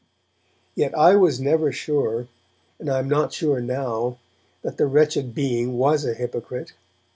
[0.73, 2.27] Yet I was never sure,
[2.79, 4.17] and I am not sure now,
[4.63, 6.73] that the wretched being was a hypocrite.